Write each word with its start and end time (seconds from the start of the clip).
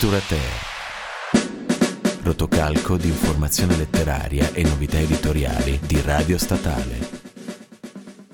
Scrittura 0.00 0.38
Rotocalco 2.22 2.96
di 2.96 3.08
informazione 3.08 3.76
letteraria 3.76 4.50
e 4.54 4.62
novità 4.62 4.98
editoriali 4.98 5.78
di 5.86 6.00
Radio 6.00 6.38
Statale. 6.38 7.06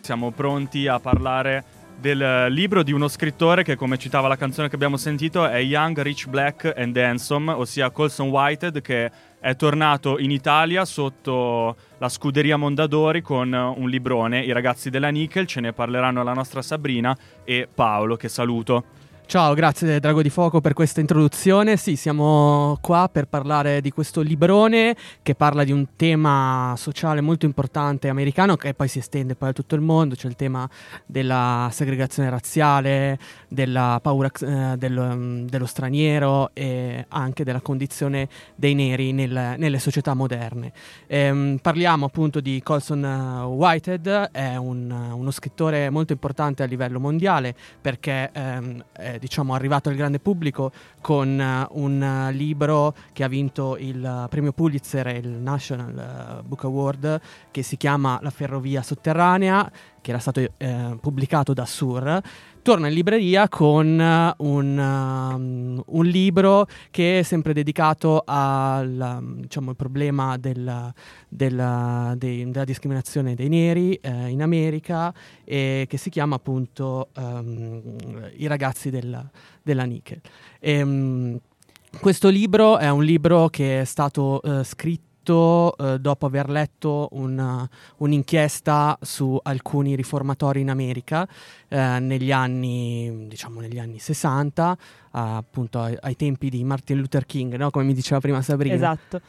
Siamo 0.01 0.31
pronti 0.31 0.87
a 0.87 1.01
parlare 1.01 1.65
del 1.99 2.53
libro 2.53 2.85
di 2.85 2.93
uno 2.93 3.09
scrittore 3.09 3.65
che, 3.65 3.75
come 3.75 3.99
citava 3.99 4.29
la 4.29 4.37
canzone 4.37 4.69
che 4.69 4.77
abbiamo 4.77 4.97
sentito, 4.97 5.45
è 5.45 5.61
Young, 5.61 6.01
Rich, 6.03 6.29
Black 6.29 6.73
and 6.77 6.97
Handsome, 6.97 7.51
ossia 7.51 7.91
Colson 7.91 8.29
Whited, 8.29 8.81
che 8.81 9.11
è 9.41 9.57
tornato 9.57 10.21
in 10.21 10.31
Italia 10.31 10.85
sotto 10.85 11.75
la 11.99 12.09
scuderia 12.09 12.57
Mondadori 12.57 13.23
con 13.23 13.53
un 13.53 13.89
librone, 13.89 14.39
I 14.39 14.53
ragazzi 14.53 14.89
della 14.89 15.09
Nickel, 15.09 15.49
ce 15.49 15.59
ne 15.59 15.73
parleranno 15.73 16.23
la 16.23 16.33
nostra 16.33 16.63
Sabrina 16.63 17.17
e 17.43 17.67
Paolo, 17.73 18.15
che 18.15 18.29
saluto. 18.29 18.85
Ciao, 19.29 19.55
grazie 19.55 19.99
Drago 19.99 20.23
di 20.23 20.31
Fuoco 20.31 20.61
per 20.61 20.73
questa 20.73 21.01
introduzione. 21.01 21.77
Sì, 21.77 21.97
siamo 21.97 22.79
qua 22.81 23.09
per 23.11 23.27
parlare 23.27 23.81
di 23.81 23.91
questo 23.91 24.21
librone 24.21 24.97
che 25.21 25.35
parla 25.35 25.65
di 25.65 25.73
un 25.73 25.85
tema 25.97 26.75
sociale 26.77 27.21
molto 27.21 27.45
importante 27.45 28.09
americano 28.09 28.55
che 28.55 28.73
poi 28.73 28.87
si 28.87 29.01
estende 29.01 29.35
poi 29.35 29.49
a 29.49 29.53
tutto 29.53 29.75
il 29.75 29.81
mondo. 29.81 30.15
C'è 30.15 30.29
il 30.29 30.37
tema 30.37 30.71
della 31.05 31.69
segregazione 31.73 32.31
razziale, 32.31 33.19
della 33.49 33.99
paura 34.01 34.31
eh, 34.31 34.77
dello, 34.77 35.17
mm, 35.17 35.47
dello, 35.47 35.67
straniero 35.67 36.51
e 36.53 37.05
anche 37.09 37.43
della 37.43 37.61
condizione 37.61 38.29
dei 38.55 38.75
neri 38.75 39.11
nel, 39.11 39.57
nelle 39.59 39.81
società 39.81 40.15
moderne. 40.15 40.71
Ehm, 41.09 41.59
parliamo 41.61 42.07
appunto 42.07 42.39
di 42.39 42.63
Colson 42.63 43.05
eh, 43.05 43.45
Whitehead, 43.45 44.31
è 44.31 44.55
un, 44.55 44.89
uno 44.89 45.31
scrittore 45.33 45.91
molto 45.91 46.13
importante 46.13 46.63
a 46.63 46.67
livello 46.67 47.01
mondiale 47.01 47.57
perché 47.81 48.31
ehm, 48.33 48.85
è 48.93 49.16
diciamo, 49.19 49.55
arrivato 49.55 49.89
al 49.89 49.95
grande 49.95 50.19
pubblico 50.19 50.73
con 51.01 51.29
uh, 51.29 51.81
un 51.81 52.01
uh, 52.01 52.31
libro 52.33 52.95
che 53.13 53.25
ha 53.25 53.29
vinto 53.29 53.77
il 53.77 54.03
uh, 54.03 54.29
premio 54.29 54.53
Pulitzer 54.53 55.07
e 55.09 55.19
il 55.19 55.29
National 55.29 56.43
Book 56.47 56.65
Award 56.65 57.21
che 57.51 57.63
si 57.63 57.77
chiama 57.77 58.19
La 58.23 58.31
ferrovia 58.31 58.83
sotterranea 58.83 59.71
che 60.01 60.11
era 60.11 60.21
stato 60.21 60.41
pubblicato 61.01 61.53
da 61.53 61.67
Sur, 61.67 62.23
torna 62.67 62.89
in 62.89 62.95
libreria 62.95 63.49
con 63.49 63.87
un, 64.39 64.79
um, 64.79 65.83
un, 65.87 66.05
libro 66.05 66.67
che 66.91 67.21
è 67.21 67.23
sempre 67.23 67.53
dedicato 67.53 68.25
al 68.27 69.19
um, 69.21 69.41
diciamo, 69.43 69.73
problema 69.75 70.37
del, 70.37 70.93
del, 71.29 72.15
dei, 72.17 72.51
della 72.51 72.65
discriminazione 72.65 73.37
dei 73.37 73.49
neri 73.49 73.95
eh, 73.95 74.31
in 74.31 74.43
America 74.43 75.15
e 75.45 75.87
che 75.89 75.97
si 75.97 76.11
chiama 76.11 76.35
appunto 76.35 77.11
um, 77.15 77.95
I 78.35 78.49
ragazzi 78.49 78.91
del, 78.91 79.31
della 79.63 79.85
Nickel. 79.85 80.21
E, 80.59 80.83
um, 80.83 81.39
questo 82.01 82.29
libro 82.29 82.79
è 82.79 82.91
un 82.91 83.05
libro 83.05 83.49
che 83.49 83.83
è 83.83 83.85
stato 83.85 84.41
uh, 84.43 84.65
scritto 84.65 85.06
scritto 85.27 85.77
eh, 85.77 85.99
dopo 85.99 86.27
aver 86.27 86.49
letto 86.49 87.09
una, 87.13 87.69
un'inchiesta 87.99 88.97
su 89.01 89.39
alcuni 89.43 89.97
riformatori 89.97 90.61
in 90.61 90.71
America 90.71 91.29
eh, 91.69 91.99
negli, 91.99 92.31
anni, 92.31 93.27
diciamo, 93.27 93.61
negli 93.61 93.79
anni 93.79 93.99
60, 93.99 94.79
appunto 95.11 95.81
ai, 95.81 95.97
ai, 96.01 96.15
tempi 96.15 96.49
di 96.49 96.63
Martin 96.63 96.99
Luther 96.99 97.27
King, 97.27 97.57
no? 97.57 97.71
come 97.71 97.85
mi 97.85 97.95
diceva 97.95 98.21
prima 98.21 98.41
Sabrina. 98.43 98.75
Esatto. 98.75 99.21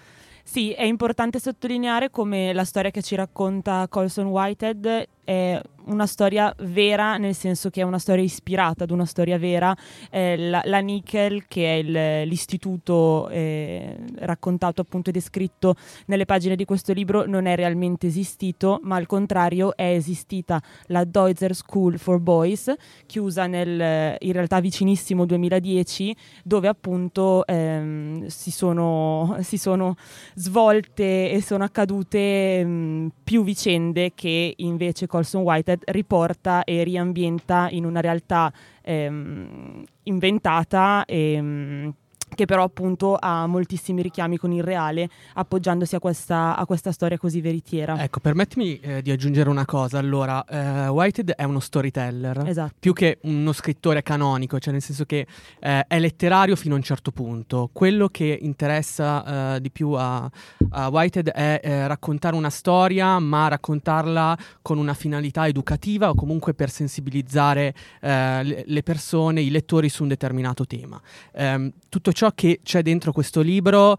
Sì, 0.43 0.71
è 0.71 0.83
importante 0.83 1.39
sottolineare 1.39 2.09
come 2.09 2.53
la 2.53 2.63
storia 2.63 2.89
che 2.89 3.01
ci 3.01 3.15
racconta 3.15 3.87
Colson 3.89 4.27
Whitehead 4.27 5.07
è 5.25 5.61
una 5.87 6.05
storia 6.05 6.53
vera, 6.59 7.17
nel 7.17 7.35
senso 7.35 7.69
che 7.69 7.81
è 7.81 7.83
una 7.83 7.99
storia 7.99 8.23
ispirata 8.23 8.83
ad 8.83 8.91
una 8.91 9.05
storia 9.05 9.37
vera. 9.37 9.75
Eh, 10.09 10.37
la, 10.37 10.61
la, 10.65 10.79
Nickel, 10.79 11.47
che 11.47 11.65
è 11.65 11.75
il, 11.75 12.27
l'istituto 12.27 13.29
eh, 13.29 13.97
raccontato 14.19 14.81
appunto 14.81 15.09
e 15.09 15.13
descritto 15.13 15.75
nelle 16.05 16.25
pagine 16.25 16.55
di 16.55 16.65
questo 16.65 16.93
libro, 16.93 17.25
non 17.25 17.45
è 17.45 17.55
realmente 17.55 18.07
esistito, 18.07 18.79
ma 18.83 18.95
al 18.95 19.05
contrario 19.05 19.75
è 19.75 19.93
esistita 19.93 20.61
la 20.87 21.03
Deutzer 21.03 21.55
School 21.55 21.97
for 21.97 22.19
Boys, 22.19 22.73
chiusa 23.05 23.47
nel 23.47 24.15
in 24.19 24.31
realtà 24.31 24.59
vicinissimo 24.59 25.25
2010, 25.25 26.15
dove 26.43 26.67
appunto 26.67 27.45
ehm, 27.45 28.27
si, 28.27 28.51
sono, 28.51 29.37
si, 29.41 29.57
sono, 29.57 29.95
svolte 30.35 31.31
e 31.31 31.41
sono 31.41 31.63
accadute 31.63 32.63
mh, 32.63 32.69
mm, 32.69 33.07
più 33.23 33.43
vicende 33.43 34.13
che 34.13 34.53
invece 34.57 35.07
Colson 35.07 35.41
Whitehead 35.41 35.76
riporta 35.85 36.63
e 36.63 36.83
riambienta 36.83 37.67
in 37.71 37.85
una 37.85 38.01
realtà 38.01 38.51
ehm, 38.81 39.83
inventata 40.03 41.05
e 41.05 41.33
ehm, 41.33 41.93
che 42.37 42.45
però 42.45 42.61
appunto 42.61 43.17
ha 43.19 43.47
moltissimi 43.47 44.03
richiami 44.03 44.37
con 44.37 44.51
il 44.51 44.61
reale, 44.61 45.09
appoggiandosi 45.33 45.95
a 45.95 45.99
questa, 45.99 46.55
a 46.55 46.65
questa 46.67 46.91
storia 46.91 47.17
così 47.17 47.41
veritiera. 47.41 47.99
Ecco, 47.99 48.19
permettimi 48.19 48.79
eh, 48.79 49.01
di 49.01 49.09
aggiungere 49.09 49.49
una 49.49 49.65
cosa. 49.65 49.97
Allora, 49.97 50.45
eh, 50.45 50.87
Whitehead 50.87 51.31
è 51.31 51.43
uno 51.43 51.59
storyteller, 51.59 52.43
esatto. 52.45 52.75
più 52.79 52.93
che 52.93 53.17
uno 53.23 53.51
scrittore 53.53 54.03
canonico, 54.03 54.59
cioè 54.59 54.71
nel 54.71 54.83
senso 54.83 55.05
che 55.05 55.25
eh, 55.59 55.85
è 55.87 55.99
letterario 55.99 56.55
fino 56.55 56.75
a 56.75 56.77
un 56.77 56.83
certo 56.83 57.09
punto. 57.09 57.71
Quello 57.73 58.07
che 58.07 58.37
interessa 58.39 59.55
eh, 59.55 59.61
di 59.61 59.71
più 59.71 59.93
a, 59.93 60.29
a 60.69 60.89
Whitehead 60.89 61.29
è 61.29 61.59
eh, 61.63 61.87
raccontare 61.87 62.35
una 62.35 62.51
storia, 62.51 63.17
ma 63.17 63.47
raccontarla 63.47 64.37
con 64.61 64.77
una 64.77 64.93
finalità 64.93 65.47
educativa 65.47 66.09
o 66.09 66.13
comunque 66.13 66.53
per 66.53 66.69
sensibilizzare 66.69 67.73
eh, 67.99 68.63
le 68.63 68.83
persone, 68.83 69.41
i 69.41 69.49
lettori 69.49 69.89
su 69.89 70.03
un 70.03 70.09
determinato 70.09 70.67
tema. 70.67 71.01
Ehm, 71.33 71.71
tutto 71.89 72.11
ciò 72.11 72.26
che 72.33 72.59
c'è 72.63 72.81
dentro 72.81 73.11
questo 73.11 73.41
libro 73.41 73.97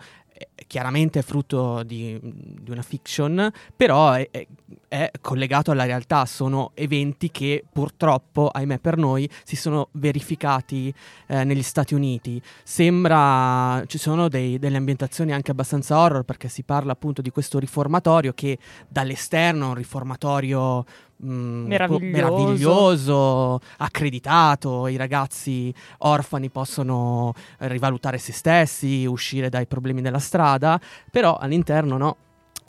chiaramente 0.67 1.21
è 1.21 1.23
frutto 1.23 1.83
di, 1.83 2.19
di 2.23 2.71
una 2.71 2.83
fiction, 2.83 3.51
però 3.75 4.13
è, 4.13 4.29
è, 4.31 4.47
è, 4.89 5.11
collegato 5.21 5.71
alla 5.71 5.85
realtà, 5.85 6.27
sono 6.27 6.73
eventi 6.75 7.31
che 7.31 7.65
purtroppo, 7.71 8.49
ahimè 8.49 8.79
per 8.79 8.97
noi, 8.97 9.29
si 9.45 9.57
sono 9.57 9.89
verificati 9.93 10.93
eh, 11.27 11.45
negli 11.45 11.63
Stati 11.63 11.95
Uniti. 11.95 12.41
Sembra, 12.63 13.83
ci 13.87 13.99
sono 13.99 14.29
dei, 14.29 14.59
delle 14.59 14.77
ambientazioni 14.77 15.33
anche 15.33 15.51
abbastanza 15.51 15.99
horror 15.99 16.23
perché 16.23 16.49
si 16.49 16.63
parla 16.63 16.93
appunto 16.93 17.23
di 17.23 17.31
questo 17.31 17.59
riformatorio 17.59 18.33
che 18.33 18.59
dall'esterno 18.89 19.67
è 19.67 19.69
un 19.69 19.75
riformatorio 19.75 20.85
Mm, 21.25 21.67
meraviglioso. 21.67 22.31
meraviglioso. 22.31 23.61
accreditato, 23.79 24.87
i 24.87 24.97
ragazzi 24.97 25.75
orfani 25.99 26.49
possono 26.49 27.33
rivalutare 27.59 28.19
se 28.19 28.33
stessi, 28.33 29.05
uscire 29.05 29.49
dai 29.49 29.67
problemi 29.67 30.01
della 30.01 30.21
strada, 30.21 30.81
però 31.11 31.37
all'interno 31.37 31.97
no. 31.97 32.17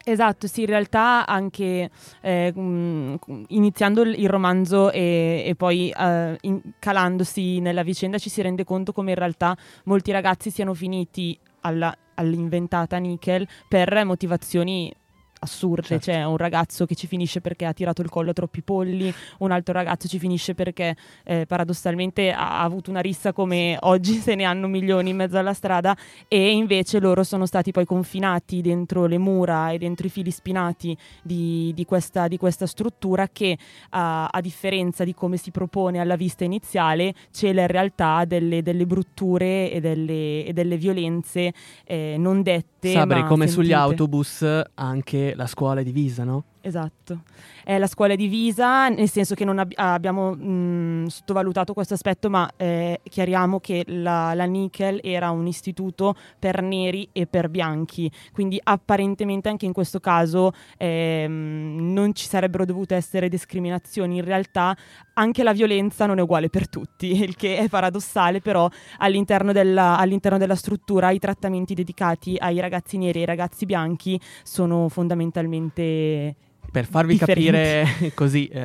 Esatto, 0.04 0.48
sì, 0.48 0.62
in 0.62 0.68
realtà 0.68 1.28
anche 1.28 1.90
eh, 2.22 2.52
mh, 2.52 3.20
iniziando 3.50 4.02
il 4.02 4.30
romanzo 4.30 4.92
e, 4.92 5.44
e 5.46 5.56
poi 5.56 5.94
uh, 5.96 6.36
in, 6.42 6.62
calandosi 6.80 7.59
nella 7.59 7.84
vicenda 7.84 8.18
ci 8.18 8.30
si 8.30 8.42
rende 8.42 8.64
conto 8.64 8.92
come 8.92 9.12
in 9.12 9.18
realtà 9.18 9.56
molti 9.84 10.12
ragazzi 10.12 10.50
siano 10.50 10.74
finiti 10.74 11.38
alla, 11.62 11.96
all'inventata 12.16 12.98
Nickel 12.98 13.48
per 13.68 14.04
motivazioni 14.06 14.92
assurde, 15.40 15.82
certo. 15.84 16.12
c'è 16.12 16.24
un 16.24 16.38
ragazzo 16.38 16.86
che 16.86 16.96
ci 16.96 17.08
finisce 17.08 17.42
perché 17.42 17.66
ha 17.66 17.74
tirato 17.74 18.02
il 18.02 18.10
collo 18.10 18.32
a 18.32 18.34
troppi 18.34 18.62
polli, 18.62 19.14
un 19.40 19.52
altro 19.52 19.74
ragazzo 19.74 20.08
ci 20.08 20.20
finisce 20.20 20.54
perché 20.54 20.96
eh, 21.24 21.46
paradossalmente 21.46 22.32
ha 22.32 22.62
avuto 22.62 22.90
una 22.90 23.00
rissa 23.00 23.34
come 23.34 23.78
oggi 23.82 24.16
se 24.16 24.36
ne 24.36 24.44
hanno 24.44 24.68
milioni 24.68 25.12
in 25.12 25.16
mezzo 25.16 25.38
alla 25.38 25.54
strada 25.54 25.96
e 26.28 26.52
invece 26.52 27.00
loro 27.00 27.24
sono 27.24 27.46
stati 27.46 27.72
poi 27.72 27.86
confinati 27.86 28.62
dentro 28.62 29.06
le 29.06 29.18
mura 29.18 29.72
e 29.72 29.78
dentro 29.78 30.08
i 30.08 30.10
fili 30.10 30.32
spinati 30.32 30.96
di, 31.22 31.72
di, 31.74 31.86
questa, 31.86 32.28
di 32.28 32.38
questa, 32.38 32.66
struttura 32.66 33.28
che 33.30 33.58
a, 33.92 34.28
a, 34.28 34.42
differenza 34.42 35.03
di 35.03 35.14
come 35.14 35.38
si 35.38 35.52
propone 35.52 36.00
alla 36.00 36.16
vista 36.16 36.44
iniziale 36.44 37.14
cela 37.32 37.62
in 37.62 37.68
realtà 37.68 38.26
delle, 38.26 38.62
delle 38.62 38.85
brutture 38.85 39.72
e 39.72 39.80
delle, 39.80 40.46
e 40.46 40.53
delle 40.53 40.78
violenze 40.78 41.53
eh, 41.85 42.16
non 42.18 42.42
dette. 42.42 42.92
Sabri, 42.92 43.24
come 43.24 43.47
sentite. 43.47 43.52
sugli 43.52 43.74
autobus 43.74 44.46
anche 44.76 45.28
la 45.35 45.47
scuola 45.47 45.81
è 45.81 45.84
divisa, 45.84 46.23
no? 46.23 46.43
Esatto, 46.61 47.22
è 47.64 47.78
la 47.78 47.88
scuola 47.88 48.16
divisa, 48.16 48.90
nel 48.90 49.09
senso 49.09 49.34
che 49.34 49.46
non 49.46 49.59
ab- 49.59 49.72
abbiamo 49.78 50.35
mh, 50.35 51.06
sottovalutato 51.06 51.73
questo 51.73 51.94
aspetto, 51.94 52.29
ma 52.29 52.52
eh, 52.58 53.00
chiariamo 53.02 53.61
che 53.61 53.85
la, 53.88 54.34
la, 54.34 54.44
Nickel 54.44 55.00
era 55.02 55.29
un 55.32 55.47
istituto 55.47 56.16
per 56.38 56.61
neri 56.61 57.08
e 57.14 57.28
per 57.28 57.47
bianchi, 57.47 58.11
quindi 58.34 58.59
apparentemente 58.61 59.47
anche 59.47 59.66
in 59.66 59.72
questo 59.72 60.02
caso 60.02 60.52
eh, 60.78 61.28
non 61.29 62.14
ci 62.14 62.28
sarebbero 62.28 62.66
dovute 62.66 62.96
essere 62.96 63.29
discriminazioni, 63.29 64.17
in 64.17 64.26
realtà 64.26 64.76
anche 65.14 65.44
la 65.44 65.53
violenza 65.53 66.06
non 66.08 66.20
è 66.20 66.22
uguale 66.22 66.50
per 66.50 66.67
tutti, 66.67 67.08
il 67.23 67.38
che 67.38 67.58
è 67.58 67.70
paradossale, 67.70 68.41
però 68.41 68.70
all'interno 68.97 69.53
della, 69.53 69.97
all'interno 69.97 70.38
della 70.38 70.56
struttura 70.56 71.11
i 71.11 71.20
trattamenti 71.20 71.73
dedicati 71.73 72.35
ai 72.38 72.59
ragazzi 72.59 72.97
neri 72.97 73.20
e 73.20 73.22
ai 73.22 73.28
ragazzi 73.28 73.66
bianchi 73.66 74.20
sono 74.44 74.90
fondamentalmente 74.90 76.35
per 76.72 76.86
farvi 76.86 77.14
differenti. 77.18 77.52
capire 77.52 78.12
così, 78.14 78.48
eh, 78.48 78.62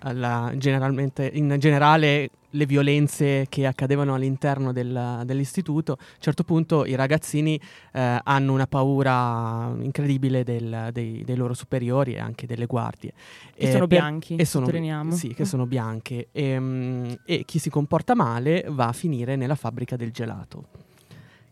alla- 0.00 0.52
generalmente, 0.56 1.30
in 1.32 1.54
generale, 1.58 2.30
le 2.52 2.64
violenze 2.66 3.44
che 3.50 3.66
accadevano 3.66 4.14
all'interno 4.14 4.72
del- 4.72 5.20
dell'istituto, 5.24 5.92
a 5.92 5.96
un 6.00 6.16
certo 6.20 6.44
punto 6.44 6.86
i 6.86 6.94
ragazzini 6.94 7.60
eh, 7.92 8.20
hanno 8.22 8.52
una 8.54 8.66
paura 8.66 9.70
incredibile 9.80 10.44
del- 10.44 10.88
dei, 10.92 11.22
dei 11.24 11.36
loro 11.36 11.52
superiori 11.54 12.14
e 12.14 12.18
anche 12.20 12.46
delle 12.46 12.64
guardie. 12.66 13.12
Che 13.54 13.66
Eh, 13.66 13.70
sono 13.72 13.86
per- 13.86 13.98
bianchi, 13.98 14.36
e 14.36 14.44
sono. 14.44 15.10
Sì, 15.10 15.34
che 15.34 15.44
sono 15.44 15.66
bianche. 15.66 16.28
E, 16.32 17.18
e 17.24 17.44
chi 17.44 17.58
si 17.58 17.68
comporta 17.70 18.14
male 18.14 18.64
va 18.68 18.86
a 18.88 18.92
finire 18.92 19.36
nella 19.36 19.54
fabbrica 19.56 19.96
del 19.96 20.10
gelato. 20.10 20.64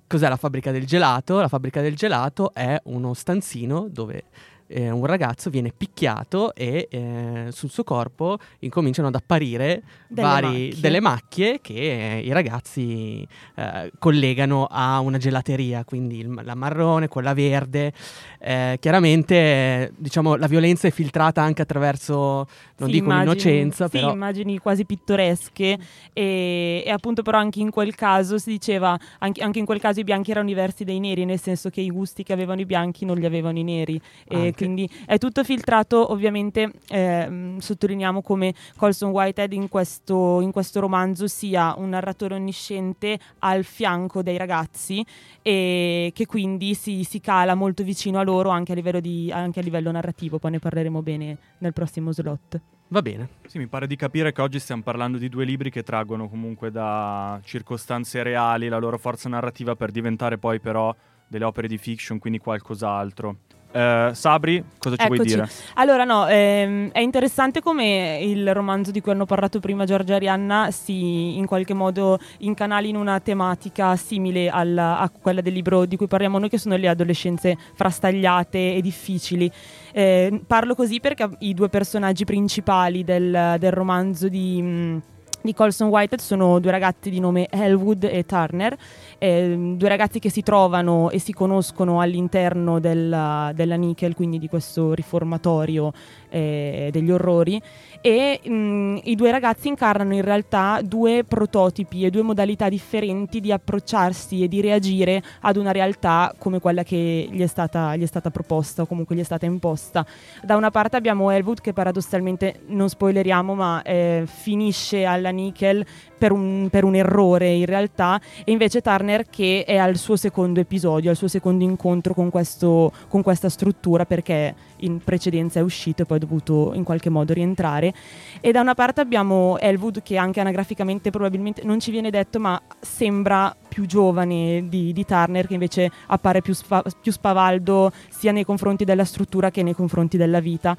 Cos'è 0.09 0.29
la 0.29 0.37
fabbrica 0.37 0.71
del 0.71 0.87
gelato? 0.87 1.41
La 1.41 1.49
fabbrica 1.49 1.81
del 1.81 1.97
gelato 1.97 2.55
è 2.55 2.81
uno 2.85 3.13
stanzino 3.13 3.89
dove 3.91 4.23
eh, 4.69 4.91
un 4.91 5.07
ragazzo 5.07 5.51
viene 5.51 5.73
picchiato 5.77 6.55
e 6.55 6.89
eh, 6.91 7.47
sul 7.51 7.71
suo 7.71 7.85
corpo 7.85 8.39
incominciano 8.61 9.09
ad 9.09 9.15
apparire 9.15 9.83
Delle 10.09 10.27
vari- 10.29 10.47
macchie. 10.47 10.81
delle 10.81 11.01
macchie 11.01 11.61
che 11.61 12.17
eh, 12.17 12.21
i 12.21 12.33
ragazzi 12.33 13.27
eh, 13.55 13.93
collegano 13.99 14.67
a 14.71 15.01
una 15.01 15.19
gelateria, 15.19 15.85
quindi 15.85 16.19
il- 16.19 16.41
la 16.43 16.55
marrone, 16.55 17.09
quella 17.09 17.35
verde. 17.35 17.93
Eh, 18.39 18.77
chiaramente, 18.81 19.93
diciamo, 19.97 20.37
la 20.37 20.47
violenza 20.47 20.87
è 20.89 20.91
filtrata 20.91 21.43
anche 21.43 21.63
attraverso, 21.63 22.47
non 22.79 22.89
Sì, 22.89 22.95
dico 22.95 23.11
l'innocenza, 23.11 23.87
sì, 23.89 23.99
però... 23.99 24.13
immagini 24.13 24.59
quasi 24.59 24.85
pittoresche 24.85 25.79
e, 26.13 26.83
e 26.85 26.91
appunto 26.91 27.23
però 27.23 27.39
anche 27.39 27.61
in 27.61 27.71
quel 27.71 27.95
caso 27.95 28.39
si 28.39 28.51
diceva, 28.51 28.99
anche, 29.19 29.43
anche 29.43 29.59
in 29.59 29.65
quel 29.65 29.81
caso 29.81 30.01
i 30.01 30.05
bianchi 30.05 30.31
erano 30.31 30.47
diversi 30.49 30.85
dai 30.85 30.99
neri, 30.99 31.25
nel 31.25 31.41
senso 31.41 31.71
che 31.71 31.81
i 31.81 31.91
gusti 31.91 32.23
che 32.23 32.33
avevano 32.33 32.61
i 32.61 32.67
bianchi 32.67 33.05
non 33.05 33.17
li 33.17 33.27
avevano 33.27 33.59
i 33.59 33.65
neri 33.65 34.01
e. 34.27 34.53
quindi 34.57 34.91
è 35.05 35.19
tutto 35.19 35.45
filtrato, 35.45 36.11
ovviamente 36.11 36.73
ehm, 36.89 37.59
sottolineiamo 37.59 38.23
come 38.23 38.55
Colson 38.77 39.11
Whitehead 39.11 39.53
in 39.53 39.69
questo, 39.69 40.41
in 40.41 40.51
questo 40.51 40.81
romanzo 40.81 41.29
sia 41.29 41.75
un 41.77 41.91
narratore 41.91 42.35
onnisciente 42.35 43.19
al 43.41 43.65
fianco 43.65 44.23
dei 44.23 44.37
ragazzi 44.37 45.05
e 45.43 46.11
che 46.15 46.27
quindi 46.27 46.75
si, 46.75 47.05
si 47.05 47.21
cala 47.21 47.55
molto 47.55 47.85
vicino 47.85 48.19
a 48.19 48.23
loro 48.23 48.51
anche 48.51 48.73
a, 48.73 48.75
livello 48.75 49.01
di- 49.01 49.31
anche 49.33 49.61
a 49.61 49.63
livello 49.63 49.91
narrativo, 49.91 50.39
poi 50.39 50.53
ne 50.53 50.59
parleremo 50.59 51.03
bene 51.03 51.37
nel 51.59 51.73
prossimo 51.73 52.13
slot. 52.13 52.61
Va 52.89 53.03
bene. 53.03 53.29
Sì, 53.47 53.59
mi 53.59 53.67
pare 53.67 53.89
di 53.89 53.97
capire 53.97 54.31
che 54.33 54.41
oggi 54.41 54.61
stiamo 54.61 54.83
parlando 54.83 55.19
di 55.19 55.29
due 55.29 55.45
libri 55.45 55.71
che 55.71 55.83
traggono 55.83 56.29
comunque 56.29 56.71
da 56.71 57.41
circostanze 57.43 58.23
reali 58.23 58.69
la 58.69 58.79
loro 58.79 58.97
forza 58.97 59.29
narrativa 59.29 59.75
per 59.75 59.91
diventare 59.91 60.39
poi 60.39 60.61
però 60.61 60.95
delle 61.27 61.45
opere 61.45 61.67
di 61.67 61.79
fiction, 61.79 62.21
quindi 62.21 62.39
qualcos'altro. 62.39 63.39
Eh, 63.73 64.11
Sabri, 64.15 64.65
cosa 64.79 64.97
ci 64.97 65.05
vuoi 65.07 65.19
Eccoci. 65.19 65.35
dire? 65.35 65.49
Allora, 65.75 66.05
no, 66.05 66.27
ehm, 66.27 66.91
è 66.93 67.01
interessante 67.01 67.61
come 67.61 68.19
il 68.23 68.55
romanzo 68.55 68.91
di 68.91 69.01
cui 69.03 69.13
hanno 69.13 69.27
parlato 69.27 69.61
prima 69.61 69.85
Giorgia 69.85 70.13
e 70.13 70.17
Arianna 70.17 70.71
si 70.71 71.37
in 71.37 71.45
qualche 71.45 71.75
modo 71.75 72.19
incanali 72.39 72.89
in 72.89 72.97
una 72.97 73.21
tematica 73.21 73.95
simile 73.97 74.49
alla- 74.49 74.99
a 74.99 75.11
quella 75.11 75.43
del 75.43 75.53
libro 75.53 75.85
di 75.85 75.97
cui 75.97 76.07
parliamo 76.07 76.39
noi, 76.39 76.49
che 76.49 76.59
sono 76.59 76.77
le 76.77 76.89
adolescenze 76.89 77.57
frastagliate 77.75 78.75
e 78.77 78.81
difficili. 78.81 79.51
Eh, 79.93 80.41
parlo 80.47 80.75
così 80.75 81.01
perché 81.01 81.29
i 81.41 81.53
due 81.53 81.69
personaggi 81.69 82.25
principali 82.25 83.05
del, 83.05 83.57
del 83.59 83.73
romanzo 83.73 84.29
di. 84.29 84.63
mh, 84.63 85.03
di 85.47 85.55
Colson 85.55 85.87
Whitehead 85.87 86.21
sono 86.21 86.59
due 86.59 86.73
ragazzi 86.73 87.09
di 87.09 87.21
nome 87.21 87.47
Elwood 87.49 88.03
e 88.03 88.27
Turner, 88.27 88.77
ehm, 89.19 89.77
due 89.77 89.89
ragazzi 89.89 90.19
che 90.19 90.31
si 90.31 90.43
trovano 90.43 91.11
e 91.11 91.19
si 91.19 91.33
conoscono 91.33 92.01
all'interno 92.01 92.81
della, 92.81 93.53
della 93.55 93.77
Nickel, 93.77 94.15
quindi 94.15 94.39
di 94.39 94.49
questo 94.49 94.95
riformatorio 94.95 95.93
eh, 96.29 96.89
degli 96.93 97.11
orrori 97.11 97.61
e 98.01 98.41
mh, 98.43 99.01
i 99.05 99.15
due 99.15 99.31
ragazzi 99.31 99.69
incarnano 99.69 100.15
in 100.15 100.23
realtà 100.23 100.81
due 100.83 101.25
prototipi 101.25 102.05
e 102.05 102.11
due 102.11 102.23
modalità 102.23 102.69
differenti 102.69 103.41
di 103.41 103.53
approcciarsi 103.53 104.43
e 104.43 104.49
di 104.49 104.61
reagire 104.61 105.23
ad 105.41 105.57
una 105.57 105.73
realtà 105.73 106.35
come 106.39 106.61
quella 106.61 106.83
che 106.83 107.29
gli 107.31 107.41
è 107.41 107.47
stata, 107.47 107.97
gli 107.97 108.03
è 108.03 108.07
stata 108.07 108.31
proposta 108.31 108.83
o 108.83 108.87
comunque 108.87 109.17
gli 109.17 109.21
è 109.21 109.25
stata 109.25 109.47
imposta. 109.47 110.07
Da 110.43 110.57
una 110.57 110.71
parte 110.71 110.97
abbiamo 110.97 111.31
Elwood 111.31 111.61
che 111.61 111.73
paradossalmente, 111.73 112.61
non 112.67 112.89
spoileriamo, 112.89 113.55
ma 113.55 113.83
eh, 113.83 114.25
finisce 114.27 115.05
alla 115.05 115.31
Nickel 115.31 115.85
per 116.17 116.33
un, 116.33 116.69
per 116.71 116.85
un 116.85 116.95
errore 116.95 117.51
in 117.51 117.67
realtà 117.67 118.21
e 118.45 118.53
invece 118.53 118.81
Turner 118.81 119.27
che 119.29 119.65
è 119.67 119.77
al 119.77 119.97
suo 119.97 120.17
secondo 120.17 120.61
episodio, 120.61 121.11
al 121.11 121.17
suo 121.17 121.29
secondo 121.29 121.65
incontro 121.65 122.15
con, 122.15 122.31
questo, 122.31 122.93
con 123.09 123.23
questa 123.23 123.49
struttura 123.49 124.05
perché 124.05 124.55
in 124.81 125.03
precedenza 125.03 125.61
è 125.61 125.63
uscito 125.63 126.03
e 126.03 126.05
poi 126.05 126.19
è 126.19 126.21
dovuto 126.21 126.73
in 126.75 126.85
qualche 126.85 127.11
modo 127.11 127.33
rientrare 127.33 127.93
e 128.41 128.53
da 128.53 128.61
una 128.61 128.75
parte 128.75 129.01
abbiamo 129.01 129.59
Elwood 129.59 130.03
che 130.03 130.17
anche 130.17 130.41
anagraficamente 130.41 131.11
probabilmente 131.11 131.63
non 131.65 131.81
ci 131.81 131.91
viene 131.91 132.11
detto 132.11 132.39
ma 132.39 132.61
sembra 132.81 133.55
più 133.69 133.85
giovane 133.85 134.69
di, 134.69 134.93
di 134.93 135.05
Turner 135.05 135.47
che 135.47 135.53
invece 135.53 135.91
appare 136.07 136.41
più, 136.41 136.55
sfa- 136.55 136.83
più 137.01 137.13
spavaldo 137.13 137.93
sia 138.09 138.33
nei 138.33 138.45
confronti 138.45 138.85
della 138.85 139.05
struttura 139.05 139.51
che 139.51 139.63
nei 139.63 139.75
confronti 139.75 140.17
della 140.17 140.41
vita. 140.41 140.77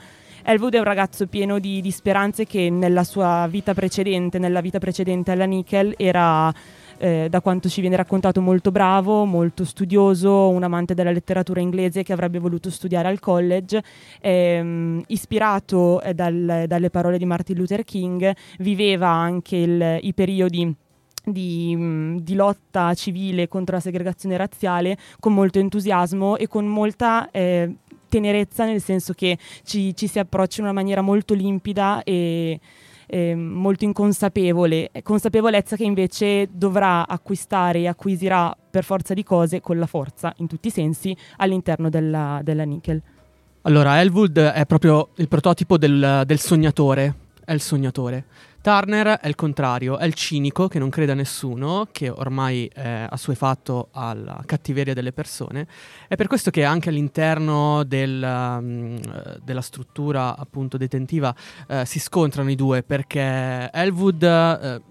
Elwood 0.49 0.75
è 0.75 0.77
un 0.77 0.85
ragazzo 0.85 1.27
pieno 1.27 1.59
di, 1.59 1.81
di 1.81 1.91
speranze 1.91 2.45
che 2.45 2.69
nella 2.69 3.03
sua 3.03 3.45
vita 3.49 3.73
precedente, 3.73 4.39
nella 4.39 4.61
vita 4.61 4.79
precedente 4.79 5.31
alla 5.31 5.43
Nickel, 5.43 5.93
era 5.97 6.53
eh, 6.99 7.27
da 7.29 7.41
quanto 7.41 7.67
ci 7.67 7.81
viene 7.81 7.97
raccontato 7.97 8.39
molto 8.39 8.71
bravo, 8.71 9.25
molto 9.25 9.65
studioso, 9.65 10.47
un 10.47 10.63
amante 10.63 10.93
della 10.93 11.11
letteratura 11.11 11.59
inglese 11.59 12.01
che 12.01 12.13
avrebbe 12.13 12.39
voluto 12.39 12.69
studiare 12.69 13.09
al 13.09 13.19
college, 13.19 13.83
ehm, 14.21 15.03
ispirato 15.07 15.99
eh, 16.01 16.13
dal- 16.13 16.63
dalle 16.65 16.89
parole 16.89 17.17
di 17.17 17.25
Martin 17.25 17.57
Luther 17.57 17.83
King, 17.83 18.33
viveva 18.59 19.09
anche 19.09 19.57
il- 19.57 19.97
i 20.01 20.13
periodi 20.13 20.73
di, 21.25 22.21
di 22.21 22.35
lotta 22.35 22.93
civile 22.93 23.49
contro 23.49 23.75
la 23.75 23.81
segregazione 23.81 24.37
razziale 24.37 24.97
con 25.19 25.33
molto 25.33 25.59
entusiasmo 25.59 26.37
e 26.37 26.47
con 26.47 26.65
molta 26.65 27.29
eh, 27.31 27.75
tenerezza, 28.07 28.65
nel 28.65 28.81
senso 28.81 29.13
che 29.13 29.37
ci, 29.63 29.95
ci 29.95 30.07
si 30.07 30.19
approccia 30.19 30.59
in 30.59 30.65
una 30.65 30.73
maniera 30.73 31.01
molto 31.01 31.33
limpida 31.33 32.03
e 32.03 32.59
eh, 33.07 33.35
molto 33.35 33.85
inconsapevole, 33.85 34.91
consapevolezza 35.01 35.75
che 35.75 35.83
invece 35.83 36.49
dovrà 36.51 37.07
acquistare 37.07 37.79
e 37.79 37.87
acquisirà 37.87 38.55
per 38.69 38.83
forza 38.83 39.13
di 39.13 39.23
cose 39.23 39.61
con 39.61 39.79
la 39.79 39.87
forza, 39.87 40.33
in 40.37 40.47
tutti 40.47 40.67
i 40.67 40.71
sensi, 40.71 41.15
all'interno 41.37 41.89
della, 41.89 42.41
della 42.43 42.63
Nickel. 42.63 43.01
Allora, 43.61 43.99
Elwood 43.99 44.37
è 44.39 44.65
proprio 44.65 45.09
il 45.15 45.27
prototipo 45.27 45.77
del, 45.77 46.23
del 46.25 46.39
sognatore. 46.39 47.15
È 47.43 47.53
il 47.53 47.61
sognatore. 47.61 48.25
Turner 48.61 49.19
è 49.19 49.27
il 49.27 49.35
contrario, 49.35 49.97
è 49.97 50.05
il 50.05 50.13
cinico 50.13 50.67
che 50.67 50.79
non 50.79 50.89
crede 50.89 51.13
a 51.13 51.15
nessuno, 51.15 51.87
che 51.91 52.09
ormai 52.09 52.69
è 52.73 53.07
assuefatto 53.09 53.89
alla 53.91 54.41
cattiveria 54.45 54.93
delle 54.93 55.13
persone. 55.13 55.67
È 56.07 56.15
per 56.15 56.27
questo 56.27 56.51
che 56.51 56.63
anche 56.63 56.89
all'interno 56.89 57.83
del, 57.83 58.21
um, 58.21 58.97
eh, 58.97 59.39
della 59.41 59.61
struttura 59.61 60.35
appunto 60.37 60.77
detentiva 60.77 61.33
eh, 61.67 61.85
si 61.85 61.99
scontrano 61.99 62.49
i 62.49 62.55
due, 62.55 62.83
perché 62.83 63.69
Elwood 63.71 64.23
eh, 64.23 64.81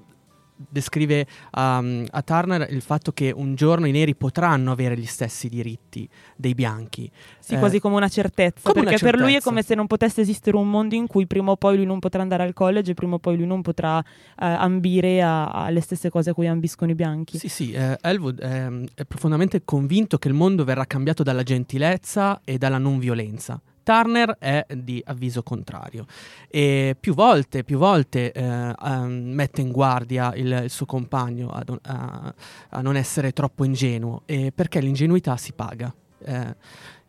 descrive 0.57 1.27
um, 1.55 2.07
a 2.11 2.23
Turner 2.23 2.67
il 2.71 2.81
fatto 2.81 3.13
che 3.13 3.31
un 3.35 3.55
giorno 3.55 3.87
i 3.87 3.91
neri 3.93 4.15
potranno 4.15 4.73
avere 4.73 4.97
gli 4.97 5.05
stessi 5.05 5.49
diritti 5.49 6.09
dei 6.35 6.55
bianchi. 6.55 7.11
Sì, 7.39 7.55
Eh, 7.55 7.59
quasi 7.59 7.79
come 7.79 7.97
una 7.97 8.09
certezza, 8.09 8.61
come 8.63 8.81
una 8.81 8.91
perché 8.91 9.05
per 9.05 9.15
lui 9.17 9.25
è 9.29 9.33
certezza. 9.33 9.49
come 9.51 9.63
se 9.63 9.75
non 9.75 9.87
potesse 9.87 10.23
esistere 10.23 10.57
un 10.57 10.69
mondo 10.71 10.95
in 10.95 11.07
cui 11.07 11.27
prima 11.27 11.51
o 11.51 11.57
poi 11.57 11.77
lui 11.77 11.85
non 11.87 11.99
potrà 11.99 12.23
andare 12.23 12.43
al 12.43 12.55
college 12.55 12.93
e 12.93 12.95
prima 12.95 13.15
o 13.17 13.19
poi 13.19 13.37
lui 13.37 13.47
non 13.47 13.61
potrà 13.63 13.99
eh, 14.01 14.05
ambire 14.39 15.21
alle 15.23 15.81
stesse 15.81 16.09
cose 16.11 16.31
a 16.31 16.35
cui 16.35 16.47
ambiscono 16.47 16.91
i 16.91 16.95
bianchi. 16.95 17.39
Sì, 17.39 17.49
sì, 17.49 17.73
eh, 17.73 17.97
Elwood 18.01 18.41
ehm, 18.43 18.87
è 18.95 19.05
profondamente 19.05 19.63
convinto 19.65 20.17
che 20.19 20.29
il 20.29 20.35
mondo 20.35 20.65
verrà 20.65 20.85
cambiato 20.87 21.23
dalla 21.23 21.43
gentilezza 21.43 22.41
e 22.45 22.57
dalla 22.59 22.79
non 22.79 22.99
violenza. 22.99 23.61
Turner 23.87 24.37
è 24.41 24.67
di 24.75 25.01
avviso 25.07 25.45
contrario 25.45 26.07
e 26.49 26.97
più 26.99 27.15
volte, 27.15 27.63
più 27.63 27.79
volte 27.79 28.33
eh, 28.33 28.43
ehm, 28.43 29.31
mette 29.33 29.61
in 29.61 29.71
guardia 29.71 30.35
il, 30.35 30.63
il 30.65 30.71
suo 30.71 30.87
compagno 30.87 31.51
a, 31.51 31.63
non- 31.65 31.79
a- 31.83 32.35
a 32.71 32.81
non 32.81 32.97
essere 32.97 33.31
troppo 33.31 33.63
ingenuo 33.63 34.23
e 34.27 34.51
perché 34.53 34.81
l'ingenuità 34.81 35.37
si 35.37 35.53
paga. 35.53 35.95
Eh, 36.19 36.57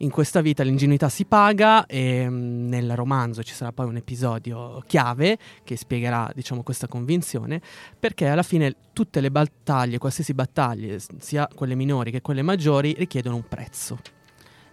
in 0.02 0.12
questa 0.12 0.42
vita 0.42 0.62
l'ingenuità 0.62 1.10
si 1.10 1.26
paga 1.26 1.88
e 1.88 2.30
mm, 2.30 2.68
nel 2.68 2.96
romanzo 2.96 3.42
ci 3.42 3.56
sarà 3.56 3.72
poi 3.72 3.88
un 3.88 3.96
episodio 3.96 4.84
chiave 4.86 5.40
che 5.64 5.78
spiegherà 5.78 6.30
diciamo, 6.36 6.62
questa 6.62 6.88
convinzione 6.88 7.60
perché 8.00 8.28
alla 8.28 8.44
fine 8.44 8.76
tutte 8.94 9.20
le 9.20 9.32
battaglie, 9.32 9.98
qualsiasi 9.98 10.36
battaglie, 10.36 11.00
sia 11.18 11.48
quelle 11.56 11.74
minori 11.74 12.12
che 12.12 12.22
quelle 12.22 12.44
maggiori, 12.44 12.94
richiedono 12.96 13.38
un 13.38 13.48
prezzo. 13.48 14.17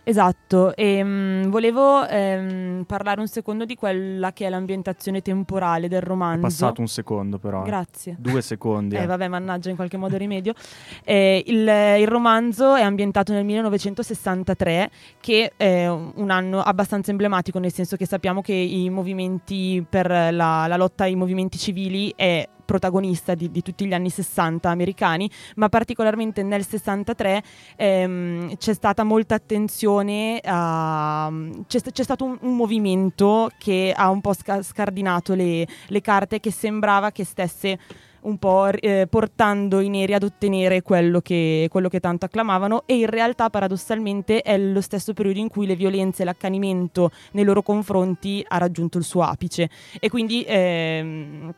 Esatto, 0.07 0.77
e 0.77 1.03
mh, 1.03 1.49
volevo 1.49 2.07
ehm, 2.07 2.85
parlare 2.87 3.21
un 3.21 3.27
secondo 3.27 3.65
di 3.65 3.75
quella 3.75 4.33
che 4.35 4.47
è 4.47 4.51
l'ambientazione 4.51 5.23
temporale 5.23 5.89
del 5.89 6.03
romanzo. 6.03 6.39
È 6.39 6.43
passato 6.43 6.81
un 6.83 6.89
secondo 6.89 7.39
però. 7.39 7.63
eh. 7.63 7.67
Grazie. 7.67 8.17
Due 8.19 8.43
secondi. 8.43 8.97
Eh, 8.97 9.03
eh. 9.03 9.07
vabbè, 9.07 9.29
mannaggia, 9.29 9.71
in 9.71 9.77
qualche 9.77 9.97
modo 9.97 10.17
rimedio. 10.19 10.53
Eh, 11.05 11.43
il, 11.47 11.67
il 12.01 12.07
romanzo 12.07 12.75
è 12.75 12.83
ambientato 12.83 13.33
nel 13.33 13.45
1963, 13.45 14.91
che 15.21 15.53
è 15.57 15.89
un 15.89 16.31
anno 16.31 16.61
abbastanza 16.61 17.11
emblematico, 17.11 17.59
nel 17.59 17.73
senso 17.73 17.97
che 17.97 18.07
sappiamo 18.07 18.43
che 18.43 18.53
i 18.53 18.91
movimenti 18.91 19.85
per 19.89 20.09
la, 20.09 20.67
la 20.67 20.77
lotta 20.77 21.05
ai 21.05 21.15
movimenti 21.15 21.57
civili 21.59 22.13
è 22.15 22.47
protagonista 22.65 23.35
di, 23.35 23.51
di 23.51 23.63
tutti 23.63 23.87
gli 23.87 23.93
anni 23.93 24.11
60 24.11 24.69
americani, 24.69 25.31
ma 25.57 25.69
particolarmente 25.69 26.43
nel 26.43 26.67
63 26.67 27.43
ehm, 27.77 28.57
c'è 28.57 28.75
stata 28.75 29.05
molta 29.05 29.35
attenzione, 29.35 30.41
a, 30.45 31.31
c'è, 31.67 31.81
c'è 31.81 32.03
stato 32.03 32.25
un, 32.25 32.39
un 32.41 32.57
movimento 32.57 33.51
che 33.59 33.93
ha 33.95 34.11
un 34.11 34.21
po' 34.21 34.33
sca- 34.33 34.63
scardinato 34.63 35.35
le, 35.35 35.67
le 35.87 36.01
carte 36.01 36.41
che 36.41 36.51
sembrava 36.51 37.11
che 37.11 37.25
stesse 37.25 37.79
un 38.25 38.39
po' 38.39 38.67
eh, 38.69 39.07
portando 39.09 39.81
i 39.81 39.89
neri 39.89 40.15
ad 40.15 40.23
ottenere 40.23 40.83
quello 40.83 41.21
che, 41.21 41.69
quello 41.71 41.89
che 41.89 42.01
tanto 42.01 42.25
acclamavano 42.27 42.83
e 42.87 42.97
in 42.97 43.07
realtà 43.07 43.51
paradossalmente 43.51 44.43
è 44.43 44.57
lo 44.59 44.81
stesso 44.81 45.13
periodo 45.13 45.39
in 45.39 45.49
cui 45.49 45.67
le 45.67 45.77
violenze 45.77 46.23
e 46.23 46.25
l'accanimento 46.25 47.11
nei 47.33 47.45
loro 47.45 47.63
confronti 47.63 48.45
ha 48.47 48.59
raggiunto 48.59 48.99
il 48.99 49.05
suo 49.05 49.23
apice. 49.23 49.69
E 50.01 50.09
quindi 50.09 50.45
ehm, 50.47 51.55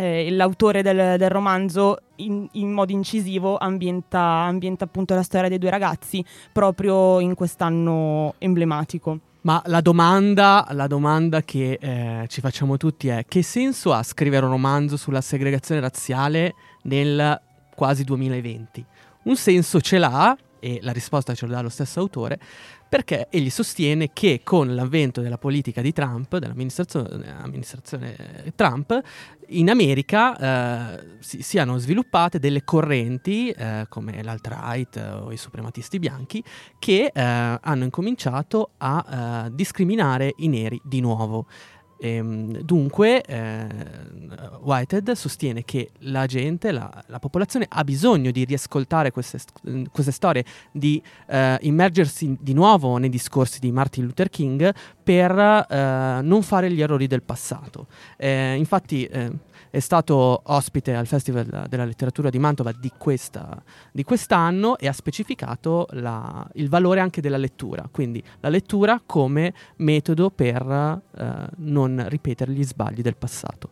eh, 0.00 0.30
l'autore 0.30 0.80
del, 0.80 1.18
del 1.18 1.28
romanzo 1.28 1.98
in, 2.16 2.48
in, 2.52 2.72
modo 2.72 2.90
incisivo 2.90 3.58
ambienta, 3.58 4.20
ambienta 4.20 4.84
appunto 4.84 5.14
la 5.14 5.22
storia 5.22 5.50
dei 5.50 5.58
due 5.58 5.68
ragazzi 5.68 6.24
proprio 6.52 7.20
in 7.20 7.34
quest'anno 7.34 8.34
emblematico. 8.38 9.18
Ma 9.42 9.62
la 9.66 9.82
domanda, 9.82 10.66
la 10.70 10.86
domanda 10.86 11.42
che 11.42 11.78
eh, 11.78 12.24
ci 12.28 12.40
facciamo 12.40 12.78
tutti 12.78 13.08
è 13.08 13.24
che 13.28 13.42
senso 13.42 13.92
ha 13.92 14.02
scrivere 14.02 14.46
un 14.46 14.52
romanzo 14.52 14.96
sulla 14.96 15.20
segregazione 15.20 15.82
razziale 15.82 16.54
nel 16.82 17.38
quasi 17.74 18.02
2020? 18.04 18.84
Un 19.24 19.36
senso 19.36 19.80
ce 19.82 19.98
l'ha, 19.98 20.36
e 20.60 20.78
la 20.82 20.92
risposta 20.92 21.34
ce 21.34 21.46
lo 21.46 21.52
dà 21.52 21.60
lo 21.60 21.68
stesso 21.68 22.00
autore, 22.00 22.38
perché 22.88 23.28
egli 23.30 23.50
sostiene 23.50 24.10
che 24.12 24.40
con 24.44 24.74
l'avvento 24.74 25.20
della 25.20 25.38
politica 25.38 25.80
di 25.80 25.92
Trump, 25.92 26.36
dell'amministrazione 26.38 28.52
Trump, 28.54 29.00
in 29.48 29.70
America 29.70 30.96
eh, 30.96 31.16
si, 31.20 31.42
siano 31.42 31.78
sviluppate 31.78 32.38
delle 32.38 32.64
correnti 32.64 33.50
eh, 33.50 33.86
come 33.88 34.22
l'alt-right 34.22 34.96
eh, 34.96 35.10
o 35.10 35.32
i 35.32 35.36
suprematisti 35.36 35.98
bianchi 35.98 36.42
che 36.78 37.10
eh, 37.12 37.58
hanno 37.60 37.84
incominciato 37.84 38.70
a 38.78 39.46
eh, 39.46 39.54
discriminare 39.54 40.34
i 40.38 40.48
neri 40.48 40.80
di 40.84 41.00
nuovo. 41.00 41.46
Ehm, 42.02 42.60
dunque, 42.62 43.20
eh, 43.22 43.66
Whitehead 44.62 45.12
sostiene 45.12 45.64
che 45.64 45.90
la 46.00 46.24
gente, 46.24 46.72
la, 46.72 46.90
la, 47.06 47.18
popolazione, 47.18 47.66
ha 47.68 47.84
bisogno 47.84 48.30
di 48.30 48.44
riascoltare 48.44 49.10
queste, 49.10 49.38
queste 49.92 50.12
storie, 50.12 50.44
di 50.72 51.02
eh, 51.28 51.58
immergersi 51.60 52.38
di 52.40 52.54
nuovo 52.54 52.96
nei 52.96 53.10
discorsi 53.10 53.60
di 53.60 53.70
Martin 53.70 54.04
Luther 54.04 54.30
King 54.30 54.72
per 55.02 55.38
eh, 55.38 56.20
non 56.22 56.42
fare 56.42 56.70
gli 56.70 56.80
errori 56.80 57.06
del 57.06 57.22
passato. 57.22 57.86
Eh, 58.16 58.54
infatti, 58.56 59.04
eh, 59.04 59.30
è 59.70 59.78
stato 59.78 60.42
ospite 60.46 60.94
al 60.94 61.06
Festival 61.06 61.66
della 61.68 61.84
Letteratura 61.84 62.28
di 62.28 62.40
Mantova 62.40 62.72
di, 62.72 62.90
questa, 62.98 63.62
di 63.92 64.02
quest'anno 64.02 64.76
e 64.76 64.88
ha 64.88 64.92
specificato 64.92 65.86
la, 65.92 66.46
il 66.54 66.68
valore 66.68 66.98
anche 66.98 67.20
della 67.20 67.36
lettura, 67.36 67.88
quindi 67.90 68.22
la 68.40 68.48
lettura 68.48 69.00
come 69.04 69.54
metodo 69.76 70.30
per 70.30 71.00
eh, 71.16 71.46
non 71.94 72.08
ripetere 72.08 72.52
gli 72.52 72.64
sbagli 72.64 73.02
del 73.02 73.16
passato. 73.16 73.70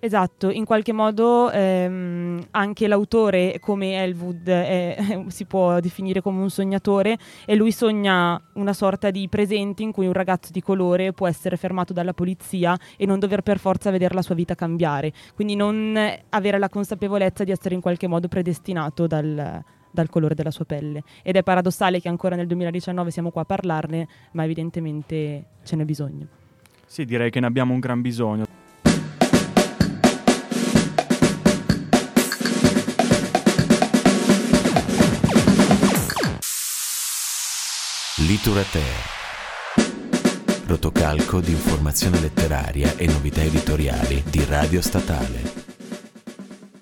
Esatto, 0.00 0.50
in 0.50 0.64
qualche 0.64 0.92
modo 0.92 1.50
ehm, 1.50 2.46
anche 2.52 2.86
l'autore 2.86 3.58
come 3.58 4.00
Elwood 4.00 4.48
è, 4.48 5.24
si 5.26 5.44
può 5.44 5.80
definire 5.80 6.20
come 6.20 6.40
un 6.40 6.50
sognatore 6.50 7.18
e 7.44 7.56
lui 7.56 7.72
sogna 7.72 8.40
una 8.54 8.72
sorta 8.72 9.10
di 9.10 9.28
presente 9.28 9.82
in 9.82 9.90
cui 9.90 10.06
un 10.06 10.12
ragazzo 10.12 10.52
di 10.52 10.62
colore 10.62 11.12
può 11.12 11.26
essere 11.26 11.56
fermato 11.56 11.92
dalla 11.92 12.14
polizia 12.14 12.78
e 12.96 13.06
non 13.06 13.18
dover 13.18 13.42
per 13.42 13.58
forza 13.58 13.90
vedere 13.90 14.14
la 14.14 14.22
sua 14.22 14.36
vita 14.36 14.54
cambiare, 14.54 15.12
quindi 15.34 15.56
non 15.56 15.98
avere 16.28 16.58
la 16.60 16.68
consapevolezza 16.68 17.42
di 17.42 17.50
essere 17.50 17.74
in 17.74 17.80
qualche 17.80 18.06
modo 18.06 18.28
predestinato 18.28 19.08
dal, 19.08 19.64
dal 19.90 20.08
colore 20.10 20.36
della 20.36 20.52
sua 20.52 20.64
pelle. 20.64 21.02
Ed 21.24 21.34
è 21.34 21.42
paradossale 21.42 22.00
che 22.00 22.08
ancora 22.08 22.36
nel 22.36 22.46
2019 22.46 23.10
siamo 23.10 23.32
qua 23.32 23.42
a 23.42 23.46
parlarne, 23.46 24.06
ma 24.32 24.44
evidentemente 24.44 25.44
ce 25.64 25.74
n'è 25.74 25.84
bisogno. 25.84 26.37
Sì, 26.88 27.04
direi 27.04 27.30
che 27.30 27.38
ne 27.38 27.46
abbiamo 27.46 27.74
un 27.74 27.80
gran 27.80 28.00
bisogno. 28.00 28.46
Literature. 38.16 39.16
Rotocalco 40.66 41.40
di 41.40 41.52
informazione 41.52 42.20
letteraria 42.20 42.94
e 42.96 43.06
novità 43.06 43.42
editoriali 43.42 44.24
di 44.28 44.44
Radio 44.44 44.80
Statale. 44.80 45.67